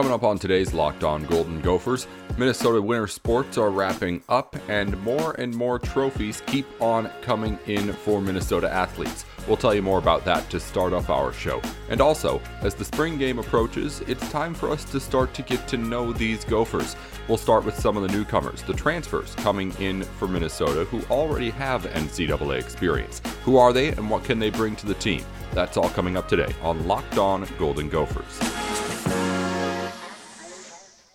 [0.00, 2.06] Coming up on today's Locked On Golden Gophers,
[2.38, 7.92] Minnesota winter sports are wrapping up, and more and more trophies keep on coming in
[7.92, 9.26] for Minnesota athletes.
[9.46, 11.60] We'll tell you more about that to start off our show.
[11.90, 15.68] And also, as the spring game approaches, it's time for us to start to get
[15.68, 16.96] to know these Gophers.
[17.28, 21.50] We'll start with some of the newcomers, the transfers coming in for Minnesota who already
[21.50, 23.20] have NCAA experience.
[23.44, 25.26] Who are they and what can they bring to the team?
[25.52, 28.79] That's all coming up today on Locked On Golden Gophers.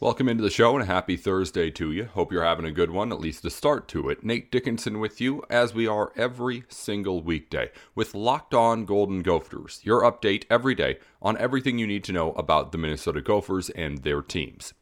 [0.05, 2.05] Welcome into the show and a happy Thursday to you.
[2.05, 4.23] Hope you're having a good one, at least a start to it.
[4.23, 9.80] Nate Dickinson with you, as we are every single weekday, with Locked On Golden Gophers,
[9.81, 14.04] your update every day on everything you need to know about the Minnesota Gophers and
[14.04, 14.76] their teams.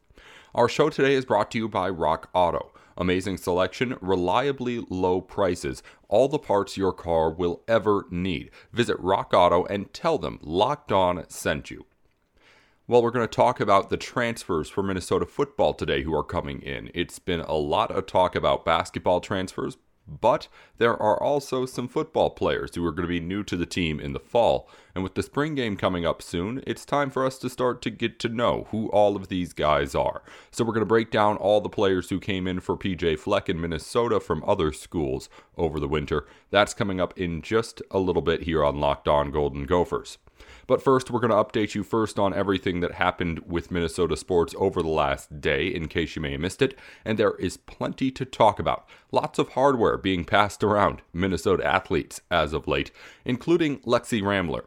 [0.54, 2.72] Our show today is brought to you by Rock Auto.
[2.98, 8.50] Amazing selection, reliably low prices, all the parts your car will ever need.
[8.74, 11.86] Visit Rock Auto and tell them Locked On sent you.
[12.86, 16.60] Well, we're going to talk about the transfers for Minnesota football today who are coming
[16.60, 16.90] in.
[16.92, 22.28] It's been a lot of talk about basketball transfers, but there are also some football
[22.28, 24.68] players who are going to be new to the team in the fall.
[24.94, 27.90] And with the spring game coming up soon, it's time for us to start to
[27.90, 30.22] get to know who all of these guys are.
[30.50, 33.48] So we're going to break down all the players who came in for PJ Fleck
[33.48, 36.26] in Minnesota from other schools over the winter.
[36.50, 40.18] That's coming up in just a little bit here on Locked On Golden Gophers.
[40.66, 44.54] But first, we're going to update you first on everything that happened with Minnesota sports
[44.58, 46.76] over the last day, in case you may have missed it.
[47.04, 48.88] And there is plenty to talk about.
[49.12, 52.90] Lots of hardware being passed around Minnesota athletes as of late,
[53.24, 54.64] including Lexi Ramler.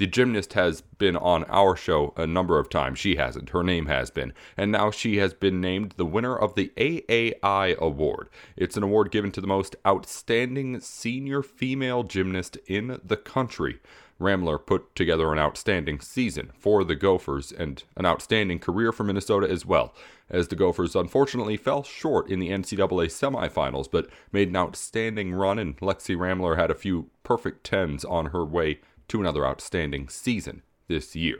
[0.00, 2.98] The gymnast has been on our show a number of times.
[2.98, 3.50] She hasn't.
[3.50, 4.32] Her name has been.
[4.56, 8.30] And now she has been named the winner of the AAI Award.
[8.56, 13.78] It's an award given to the most outstanding senior female gymnast in the country.
[14.20, 19.48] Ramler put together an outstanding season for the Gophers and an outstanding career for Minnesota
[19.50, 19.94] as well,
[20.28, 25.58] as the Gophers unfortunately fell short in the NCAA semifinals, but made an outstanding run,
[25.58, 30.62] and Lexi Ramler had a few perfect tens on her way to another outstanding season
[30.86, 31.38] this year.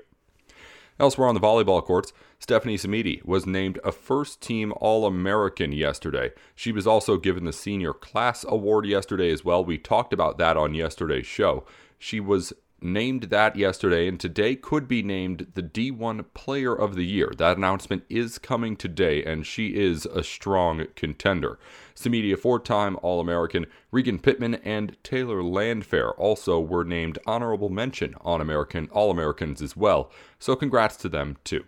[0.99, 6.32] Elsewhere on the volleyball courts, Stephanie Samedy was named a first team All American yesterday.
[6.55, 9.65] She was also given the Senior Class Award yesterday as well.
[9.65, 11.65] We talked about that on yesterday's show.
[11.99, 12.53] She was
[12.83, 17.33] named that yesterday and today could be named the D1 Player of the Year.
[17.37, 21.59] That announcement is coming today, and she is a strong contender.
[21.95, 27.69] Samedy, a four time All American, Regan Pittman and Taylor Landfair also were named honorable
[27.69, 31.65] mention on American All Americans as well, so congrats to them too.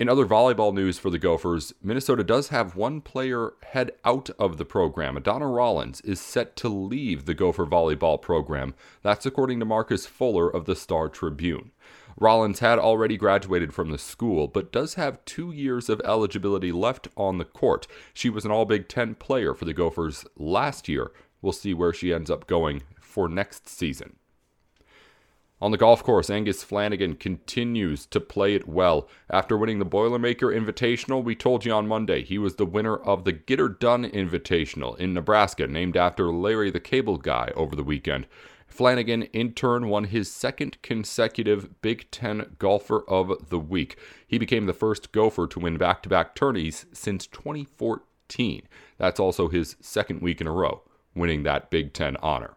[0.00, 4.56] In other volleyball news for the Gophers, Minnesota does have one player head out of
[4.56, 5.14] the program.
[5.14, 8.74] Adanna Rollins is set to leave the Gopher volleyball program.
[9.02, 11.72] That's according to Marcus Fuller of the Star Tribune.
[12.16, 17.08] Rollins had already graduated from the school, but does have two years of eligibility left
[17.14, 17.86] on the court.
[18.14, 21.12] She was an All Big Ten player for the Gophers last year.
[21.42, 24.16] We'll see where she ends up going for next season.
[25.62, 29.06] On the golf course, Angus Flanagan continues to play it well.
[29.28, 33.24] After winning the Boilermaker Invitational, we told you on Monday he was the winner of
[33.24, 37.82] the Get Her Done Invitational in Nebraska, named after Larry the Cable Guy over the
[37.82, 38.26] weekend.
[38.66, 43.98] Flanagan, in turn, won his second consecutive Big Ten Golfer of the Week.
[44.26, 48.62] He became the first Gopher to win back to back tourneys since 2014.
[48.96, 50.84] That's also his second week in a row,
[51.14, 52.56] winning that Big Ten honor.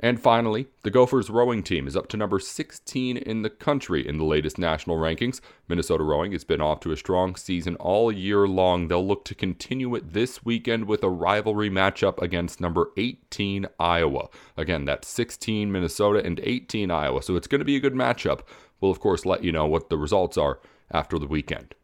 [0.00, 4.18] And finally, the Gophers rowing team is up to number 16 in the country in
[4.18, 5.40] the latest national rankings.
[5.68, 8.88] Minnesota rowing has been off to a strong season all year long.
[8.88, 14.28] They'll look to continue it this weekend with a rivalry matchup against number 18 Iowa.
[14.56, 18.40] Again, that's 16 Minnesota and 18 Iowa, so it's going to be a good matchup.
[18.80, 20.58] We'll, of course, let you know what the results are
[20.90, 21.76] after the weekend.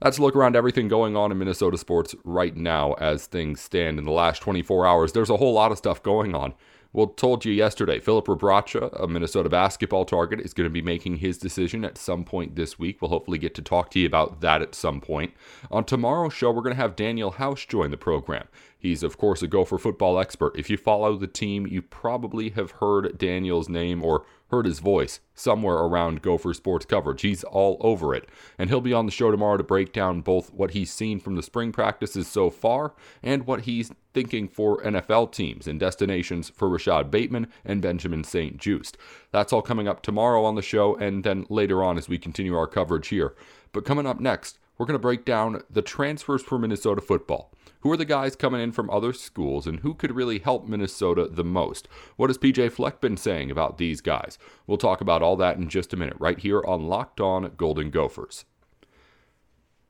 [0.00, 4.04] Let's look around everything going on in Minnesota sports right now as things stand in
[4.04, 5.12] the last 24 hours.
[5.12, 6.54] There's a whole lot of stuff going on.
[6.90, 11.16] Well, told you yesterday, Filip Rebraca, a Minnesota basketball target, is going to be making
[11.16, 13.02] his decision at some point this week.
[13.02, 15.34] We'll hopefully get to talk to you about that at some point.
[15.70, 18.48] On tomorrow's show, we're going to have Daniel House join the program.
[18.78, 20.56] He's, of course, a Gopher football expert.
[20.56, 25.20] If you follow the team, you probably have heard Daniel's name or heard his voice
[25.34, 27.22] somewhere around Gopher sports coverage.
[27.22, 28.28] He's all over it.
[28.56, 31.34] And he'll be on the show tomorrow to break down both what he's seen from
[31.34, 36.68] the spring practices so far and what he's thinking for NFL teams and destinations for
[36.68, 38.58] Rashad Bateman and Benjamin St.
[38.58, 38.94] Juste.
[39.32, 42.56] That's all coming up tomorrow on the show and then later on as we continue
[42.56, 43.34] our coverage here.
[43.72, 47.52] But coming up next, we're going to break down the transfers for Minnesota football.
[47.80, 51.28] Who are the guys coming in from other schools and who could really help Minnesota
[51.30, 51.86] the most?
[52.16, 54.36] What has PJ Fleck been saying about these guys?
[54.66, 57.90] We'll talk about all that in just a minute, right here on Locked On Golden
[57.90, 58.44] Gophers.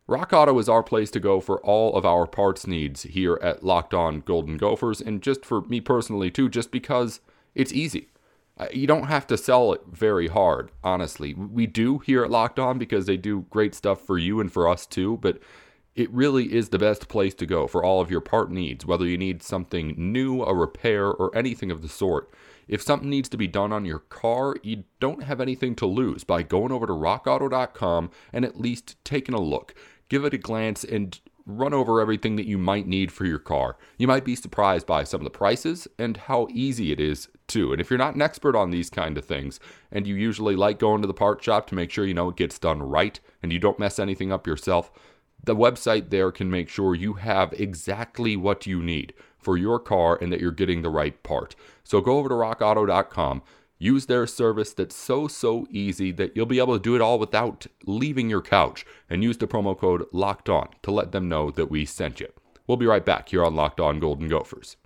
[0.06, 3.62] Rock Auto is our place to go for all of our parts needs here at
[3.62, 7.20] Locked On Golden Gophers, and just for me personally, too, just because
[7.55, 8.08] it's easy.
[8.58, 11.34] Uh, you don't have to sell it very hard, honestly.
[11.34, 14.67] We do here at Locked On because they do great stuff for you and for
[14.67, 15.38] us too, but
[15.98, 19.04] it really is the best place to go for all of your part needs, whether
[19.04, 22.32] you need something new, a repair, or anything of the sort.
[22.68, 26.22] If something needs to be done on your car, you don't have anything to lose
[26.22, 29.74] by going over to rockauto.com and at least taking a look.
[30.08, 33.76] Give it a glance and run over everything that you might need for your car.
[33.96, 37.72] You might be surprised by some of the prices and how easy it is too.
[37.72, 39.58] And if you're not an expert on these kind of things
[39.90, 42.36] and you usually like going to the part shop to make sure you know it
[42.36, 44.92] gets done right and you don't mess anything up yourself,
[45.43, 50.19] the website there can make sure you have exactly what you need for your car
[50.20, 51.55] and that you're getting the right part.
[51.85, 53.43] So go over to rockauto.com
[53.81, 57.19] Use their service that's so, so easy that you'll be able to do it all
[57.19, 58.85] without leaving your couch.
[59.08, 62.29] And use the promo code LOCKED ON to let them know that we sent you.
[62.67, 64.76] We'll be right back here on Locked On Golden Gophers.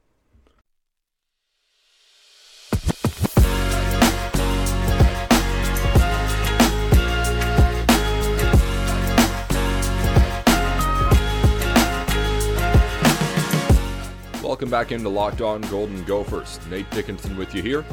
[14.53, 16.61] Welcome back into Locked On Golden Gophers.
[16.69, 17.87] Nate Dickinson with you here.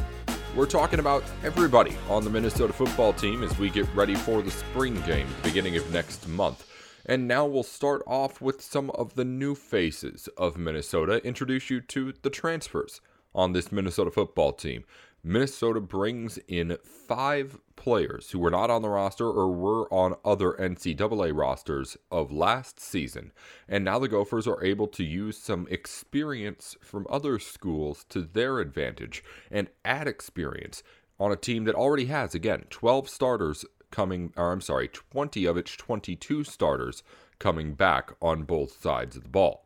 [0.57, 4.51] We're talking about everybody on the Minnesota football team as we get ready for the
[4.51, 6.69] spring game, beginning of next month.
[7.05, 11.79] And now we'll start off with some of the new faces of Minnesota, introduce you
[11.79, 12.99] to the transfers
[13.33, 14.83] on this Minnesota football team.
[15.23, 20.53] Minnesota brings in five players who were not on the roster or were on other
[20.53, 23.31] NCAA rosters of last season.
[23.67, 28.59] And now the Gophers are able to use some experience from other schools to their
[28.59, 30.83] advantage and add experience
[31.19, 35.57] on a team that already has, again, 12 starters coming, or I'm sorry, 20 of
[35.57, 37.03] its 22 starters
[37.39, 39.65] coming back on both sides of the ball.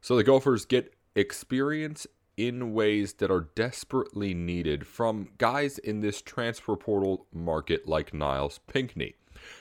[0.00, 2.06] So the Gophers get experience
[2.36, 8.58] in ways that are desperately needed from guys in this transfer portal market like Nyles
[8.66, 9.14] Pinckney.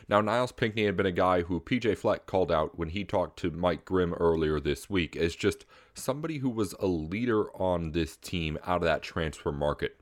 [0.07, 3.37] Now, Nyles Pinckney had been a guy who PJ Fleck called out when he talked
[3.39, 8.15] to Mike Grimm earlier this week as just somebody who was a leader on this
[8.17, 9.99] team out of that transfer market.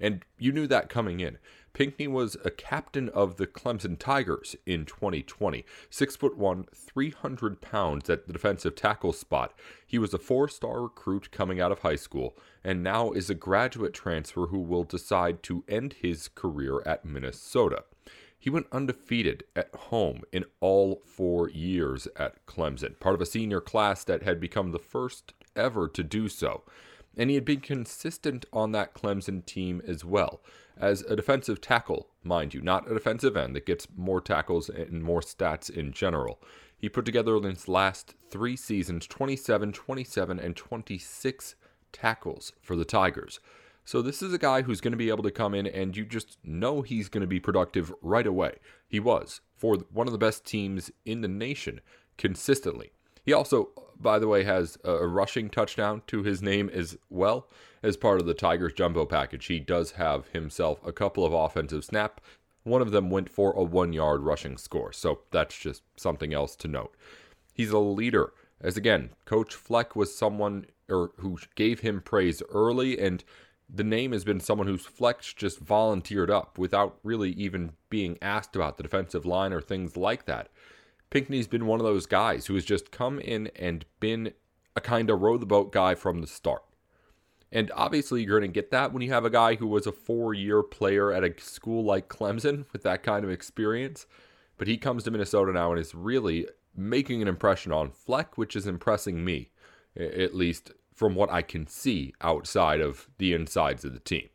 [0.00, 1.38] And you knew that coming in.
[1.76, 5.62] Pinckney was a captain of the Clemson Tigers in 2020.
[5.90, 9.52] Six foot one, 300 pounds at the defensive tackle spot.
[9.86, 12.34] He was a four star recruit coming out of high school,
[12.64, 17.84] and now is a graduate transfer who will decide to end his career at Minnesota.
[18.38, 23.60] He went undefeated at home in all four years at Clemson, part of a senior
[23.60, 26.62] class that had become the first ever to do so.
[27.18, 30.40] And he had been consistent on that Clemson team as well
[30.76, 35.02] as a defensive tackle, mind you, not a defensive end that gets more tackles and
[35.02, 36.40] more stats in general.
[36.76, 41.54] He put together in his last three seasons 27, 27, and 26
[41.92, 43.40] tackles for the Tigers.
[43.84, 46.04] So this is a guy who's going to be able to come in and you
[46.04, 48.56] just know he's going to be productive right away.
[48.88, 51.80] He was for one of the best teams in the nation
[52.18, 52.90] consistently.
[53.24, 53.70] He also,
[54.00, 57.48] by the way, has a rushing touchdown to his name as well
[57.82, 59.46] as part of the Tigers jumbo package.
[59.46, 62.20] He does have himself a couple of offensive snap.
[62.64, 64.92] One of them went for a one yard rushing score.
[64.92, 66.96] So that's just something else to note.
[67.54, 68.32] He's a leader.
[68.60, 73.24] As again, Coach Fleck was someone or who gave him praise early, and
[73.68, 78.54] the name has been someone who's Fleck just volunteered up without really even being asked
[78.54, 80.48] about the defensive line or things like that.
[81.10, 84.32] Pinckney's been one of those guys who has just come in and been
[84.74, 86.62] a kind of row the boat guy from the start.
[87.52, 89.92] And obviously, you're going to get that when you have a guy who was a
[89.92, 94.06] four year player at a school like Clemson with that kind of experience.
[94.58, 96.46] But he comes to Minnesota now and is really
[96.76, 99.50] making an impression on Fleck, which is impressing me,
[99.96, 104.28] at least from what I can see outside of the insides of the team.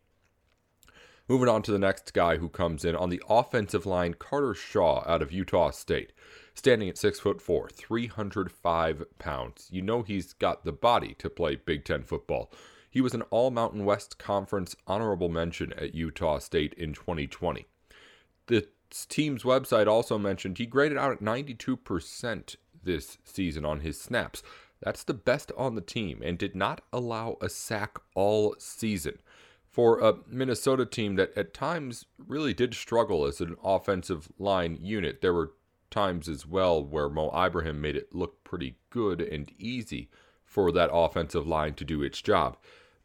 [1.32, 5.02] Moving on to the next guy who comes in on the offensive line, Karter Shaw
[5.08, 6.12] out of Utah State
[6.56, 9.70] standing at six foot four, 305 pounds.
[9.72, 12.52] You know he's got the body to play Big Ten football.
[12.90, 17.66] He was an All Mountain West Conference honorable mention at Utah State in 2020.
[18.48, 24.44] The team's website also mentioned he graded out at 92% this season on his snaps.
[24.82, 29.20] That's the best on the team and did not allow a sack all season.
[29.72, 35.22] For a Minnesota team that at times really did struggle as an offensive line unit,
[35.22, 35.54] there were
[35.90, 40.10] times as well where Mo Ibrahim made it look pretty good and easy
[40.44, 42.58] for that offensive line to do its job.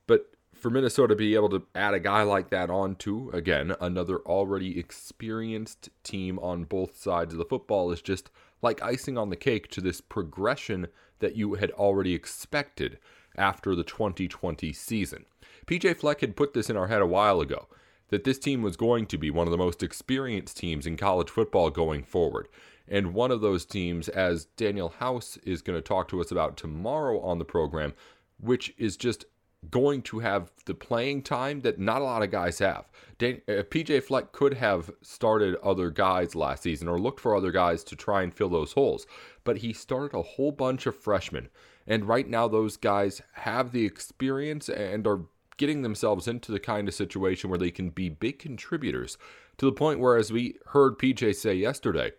[0.08, 3.76] But for Minnesota to be able to add a guy like that on to, again,
[3.80, 8.28] another already experienced team on both sides of the football is just
[8.60, 10.88] like icing on the cake to this progression
[11.20, 12.98] that you had already expected
[13.36, 15.26] after the 2020 season.
[15.66, 17.66] PJ Fleck had put this in our head a while ago
[18.08, 21.28] that this team was going to be one of the most experienced teams in college
[21.28, 22.48] football going forward.
[22.88, 26.56] And one of those teams, as Daniel House is going to talk to us about
[26.56, 27.94] tomorrow on the program,
[28.38, 29.24] which is just
[29.70, 32.84] going to have the playing time that not a lot of guys have.
[33.18, 37.50] Dan, uh, PJ Fleck could have started other guys last season or looked for other
[37.50, 39.06] guys to try and fill those holes,
[39.42, 41.48] but he started a whole bunch of freshmen.
[41.86, 45.22] And right now, those guys have the experience and are
[45.56, 49.18] getting themselves into the kind of situation where they can be big contributors
[49.58, 52.12] to the point where, as we heard PJ say yesterday,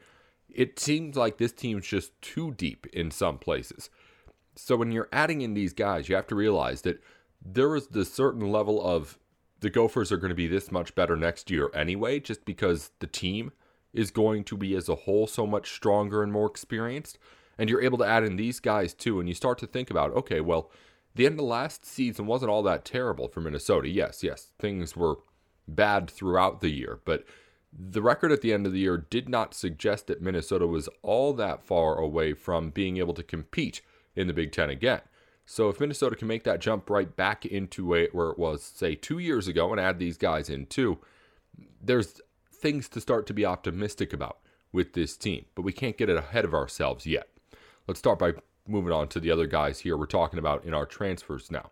[0.50, 3.90] it seems like this team's just too deep in some places.
[4.56, 7.02] So when you're adding in these guys, you have to realize that
[7.46, 9.20] there is this certain level of
[9.60, 13.08] the Gophers are going to be this much better next year anyway, just because the
[13.08, 13.52] team
[13.94, 17.18] is going to be as a whole so much stronger and more experienced.
[17.58, 20.12] And you're able to add in these guys too, and you start to think about,
[20.14, 20.72] okay, well,
[21.18, 23.90] the end of last season wasn't all that terrible for Minnesota.
[23.90, 25.18] Yes, yes, things were
[25.68, 27.26] bad throughout the year, but
[27.78, 31.34] the record at the end of the year did not suggest that Minnesota was all
[31.34, 33.82] that far away from being able to compete
[34.16, 35.02] in the Big Ten again.
[35.46, 38.96] So if Minnesota can make that jump right back into it where it was, say,
[38.96, 41.00] two years ago and add these guys in too,
[41.82, 42.22] there's
[42.52, 44.40] things to start to be optimistic about
[44.72, 45.46] with this team.
[45.56, 47.30] But we can't get it ahead of ourselves yet.
[47.88, 48.34] Let's start by
[48.68, 51.72] moving on to the other guys here we're talking about in our transfers now.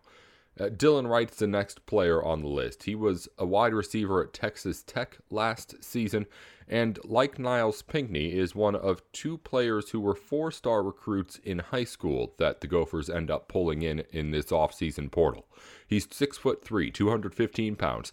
[0.58, 2.84] Uh, Dylan Wright's the next player on the list.
[2.84, 6.26] He was a wide receiver at Texas Tech last season,
[6.66, 11.58] and like Nyles Pinckney, is one of two players who were four star recruits in
[11.58, 15.46] high school that the Gophers end up pulling in in this offseason portal.
[15.86, 18.12] He's six foot three, 215 pounds,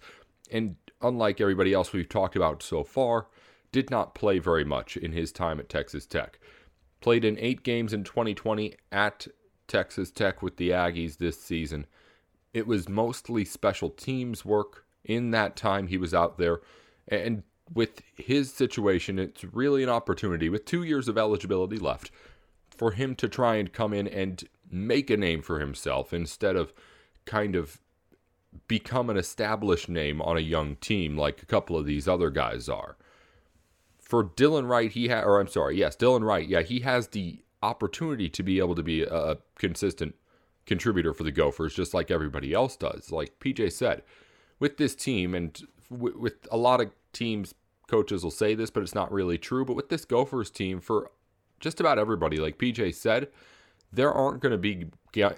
[0.52, 3.28] and unlike everybody else we've talked about so far,
[3.72, 6.40] did not play very much in his time at Texas Tech.
[7.04, 9.28] Played in eight games in 2020 at
[9.68, 11.86] Texas Tech with the Aggies this season.
[12.54, 16.62] It was mostly special teams work in that time he was out there.
[17.10, 17.44] And
[17.74, 22.10] with his situation, it's really an opportunity with two years of eligibility left
[22.70, 26.72] for him to try and come in and make a name for himself instead of
[27.26, 27.82] kind of
[28.70, 32.70] become an established name on a young team like a couple of these other guys
[32.70, 32.96] are
[34.04, 37.40] for Dylan Wright, he had, or I'm sorry, yes, Dylan Wright, yeah, he has the
[37.62, 40.16] opportunity to be able to be a consistent
[40.66, 43.12] contributor for the Gophers, just like everybody else does.
[43.12, 44.04] Like PJ said,
[44.60, 47.54] with this team, and w- with a lot of teams,
[47.88, 49.66] coaches will say this, but it's not really true.
[49.66, 51.12] But with this Gophers team, for
[51.60, 53.30] just about everybody, like PJ said,
[53.92, 54.88] there aren't going to be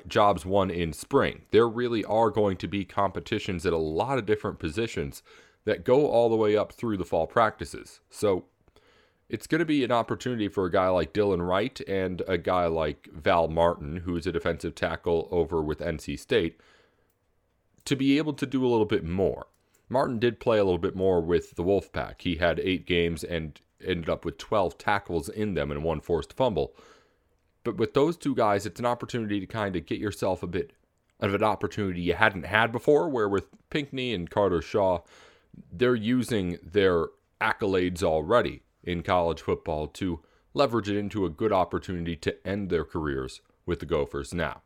[0.07, 1.41] jobs won in spring.
[1.51, 5.21] There really are going to be competitions at a lot of different positions
[5.65, 7.99] that go all the way up through the fall practices.
[8.09, 8.45] So
[9.29, 12.67] it's going to be an opportunity for a guy like Dylan Wright and a guy
[12.67, 16.59] like Val Martin, who's a defensive tackle over with NC State,
[17.85, 19.47] to be able to do a little bit more.
[19.89, 22.21] Martin did play a little bit more with the Wolfpack.
[22.21, 26.33] He had eight games and ended up with 12 tackles in them and one forced
[26.33, 26.75] fumble.
[27.63, 30.71] But with those two guys, it's an opportunity to kind of get yourself a bit
[31.19, 34.99] of an opportunity you hadn't had before, where with Pinckney and Karter Shaw,
[35.71, 37.07] they're using their
[37.41, 40.21] accolades already in college football to
[40.53, 44.61] leverage it into a good opportunity to end their careers with the Gophers now.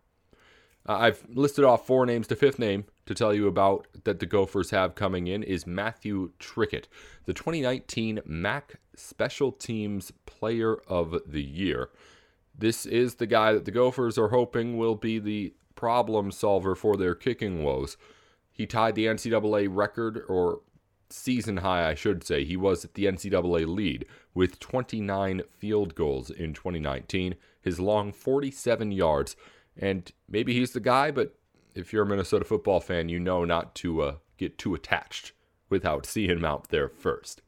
[0.87, 2.27] Uh, I've listed off four names.
[2.27, 6.31] The fifth name to tell you about that the Gophers have coming in is Matthew
[6.39, 6.85] Trickett,
[7.25, 11.89] the 2019 MAC Special Teams Player of the Year.
[12.57, 16.97] This is the guy that the Gophers are hoping will be the problem solver for
[16.97, 17.95] their kicking woes.
[18.51, 20.61] He tied the NCAA record, or
[21.09, 22.43] season high, I should say.
[22.43, 28.91] He was at the NCAA lead with 29 field goals in 2019, his long 47
[28.91, 29.35] yards.
[29.77, 31.35] And maybe he's the guy, but
[31.75, 35.33] if you're a Minnesota football fan, you know not to uh, get too attached
[35.69, 37.41] without seeing him out there first.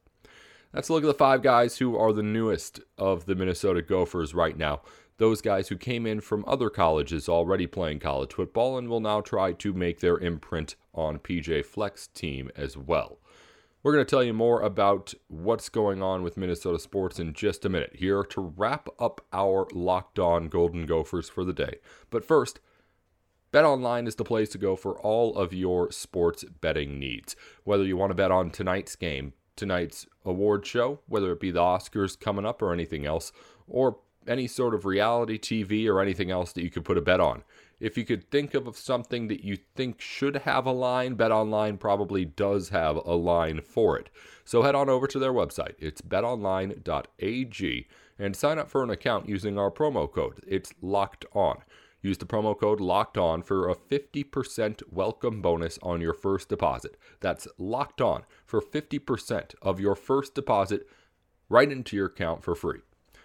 [0.72, 4.56] Let's look at the five guys who are the newest of the Minnesota Gophers right
[4.56, 4.80] now.
[5.18, 9.20] Those guys who came in from other colleges already playing college football and will now
[9.20, 13.18] try to make their imprint on PJ Fleck's team as well.
[13.82, 17.64] We're going to tell you more about what's going on with Minnesota sports in just
[17.64, 21.78] a minute here to wrap up our locked on Golden Gophers for the day.
[22.08, 22.60] But first,
[23.52, 27.34] BetOnline is the place to go for all of your sports betting needs.
[27.64, 31.58] Whether you want to bet on tonight's game, tonight's award show, whether it be the
[31.58, 33.32] Oscars coming up or anything else,
[33.66, 33.98] or
[34.28, 37.42] any sort of reality TV or anything else that you could put a bet on.
[37.82, 42.24] If you could think of something that you think should have a line, BetOnline probably
[42.24, 44.08] does have a line for it.
[44.44, 45.74] So head on over to their website.
[45.80, 47.88] It's betonline.ag
[48.20, 50.44] and sign up for an account using our promo code.
[50.46, 51.62] It's locked on.
[52.02, 56.96] Use the promo code locked on for a 50% welcome bonus on your first deposit.
[57.18, 60.86] That's locked on for 50% of your first deposit
[61.48, 62.82] right into your account for free.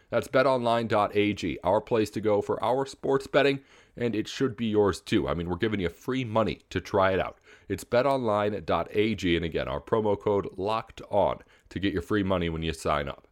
[0.10, 3.60] That's betonline.ag, our place to go for our sports betting,
[3.98, 5.28] and it should be yours too.
[5.28, 7.38] I mean, we're giving you free money to try it out.
[7.68, 12.64] It's betonline.ag, and again, our promo code locked on to get your free money when
[12.64, 13.26] you sign up.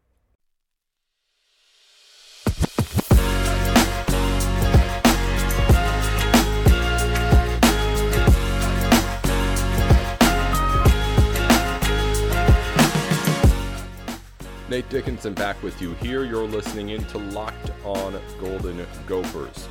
[14.76, 16.26] Nate Dickinson back with you here.
[16.26, 19.70] You're listening in to Locked On Golden Gophers.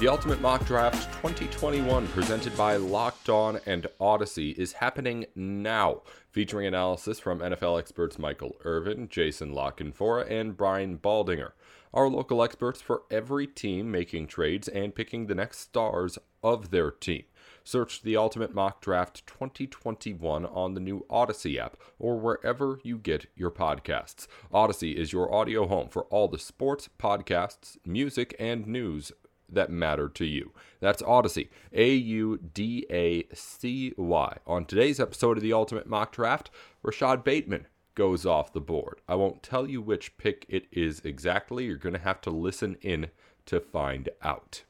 [0.00, 6.02] The Ultimate Mock Draft 2021, presented by Locked On and Audacy, is happening now,
[6.32, 11.52] featuring analysis from NFL experts Michael Irvin, Jason La Canfora, and Brian Baldinger.
[11.94, 16.90] Our local experts for every team making trades and picking the next stars of their
[16.90, 17.22] team.
[17.66, 23.26] Search the Ultimate Mock Draft 2021 on the new Audacy app or wherever you get
[23.34, 24.28] your podcasts.
[24.54, 29.10] Audacy is your audio home for all the sports, podcasts, music, and news
[29.48, 30.52] that matter to you.
[30.78, 34.36] That's Audacy, A U D A C Y.
[34.46, 36.50] On today's episode of the Ultimate Mock Draft,
[36.84, 39.00] Rashad Bateman goes off the board.
[39.08, 41.64] I won't tell you which pick it is exactly.
[41.64, 43.08] You're going to have to listen in
[43.46, 44.62] to find out.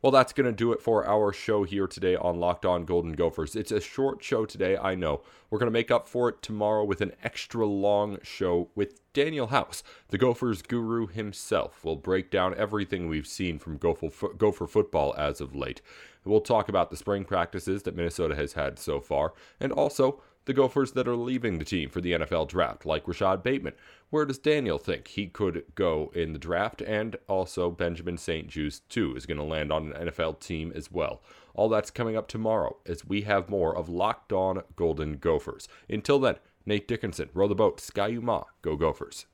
[0.00, 3.14] Well, that's going to do it for our show here today on Locked On Golden
[3.14, 3.56] Gophers.
[3.56, 5.22] It's a short show today, I know.
[5.50, 9.48] We're going to make up for it tomorrow with an extra long show with Daniel
[9.48, 11.84] House, the Gophers guru himself.
[11.84, 15.82] We'll break down everything we've seen from Gopher, Gopher football as of late.
[16.24, 20.54] We'll talk about the spring practices that Minnesota has had so far, and also the
[20.54, 23.74] Gophers that are leaving the team for the NFL draft, like Rashad Bateman.
[24.10, 26.80] Where does Daniel think he could go in the draft?
[26.80, 31.22] And also, Benjamin St-Juste, too, is going to land on an NFL team as well.
[31.54, 35.68] All that's coming up tomorrow as we have more of Locked On Golden Gophers.
[35.88, 39.26] Until then, Nate Dickinson, row the boat, Ski-U-Mah, go Gophers.